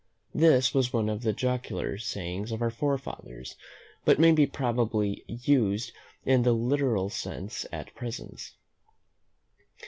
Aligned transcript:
This 0.33 0.73
was 0.73 0.91
one 0.91 1.09
of 1.09 1.21
the 1.21 1.31
jocular 1.31 1.99
sayings 1.99 2.51
of 2.51 2.59
our 2.63 2.71
forefathers, 2.71 3.55
but 4.03 4.17
maybe 4.17 4.47
properly 4.47 5.23
used 5.27 5.91
in 6.25 6.41
the 6.41 6.53
literal 6.53 7.11
sense 7.11 7.67
at 7.71 7.93
present. 7.93 8.53